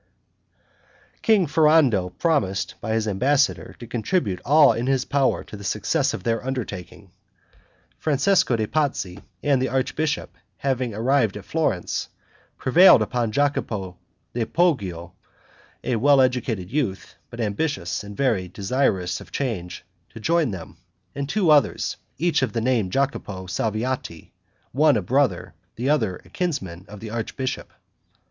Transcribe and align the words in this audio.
King 1.21 1.45
Ferrando 1.45 2.09
promised, 2.09 2.73
by 2.81 2.93
his 2.93 3.07
ambassador, 3.07 3.75
to 3.77 3.85
contribute 3.85 4.41
all 4.43 4.73
in 4.73 4.87
his 4.87 5.05
power 5.05 5.43
to 5.43 5.55
the 5.55 5.63
success 5.63 6.15
of 6.15 6.23
their 6.23 6.43
undertaking. 6.43 7.11
Francesco 7.99 8.55
de' 8.55 8.65
Pazzi 8.65 9.21
and 9.43 9.61
the 9.61 9.69
archbishop 9.69 10.35
having 10.57 10.91
arrived 10.95 11.37
at 11.37 11.45
Florence, 11.45 12.09
prevailed 12.57 13.03
upon 13.03 13.31
Jacopo 13.31 13.95
di 14.33 14.43
Poggio, 14.43 15.11
a 15.83 15.97
well 15.97 16.19
educated 16.19 16.71
youth, 16.71 17.13
but 17.29 17.39
ambitious 17.39 18.03
and 18.03 18.17
very 18.17 18.47
desirous 18.47 19.21
of 19.21 19.31
change, 19.31 19.85
to 20.09 20.19
join 20.19 20.49
them, 20.49 20.77
and 21.13 21.29
two 21.29 21.51
others, 21.51 21.97
each 22.17 22.41
of 22.41 22.53
the 22.53 22.59
name 22.59 22.87
of 22.87 22.91
Jacopo 22.93 23.45
Salviati, 23.45 24.31
one 24.71 24.97
a 24.97 25.01
brother, 25.03 25.53
the 25.75 25.87
other 25.91 26.15
a 26.25 26.29
kinsman, 26.29 26.85
of 26.87 27.01
the 27.01 27.11
archbishop. 27.11 27.71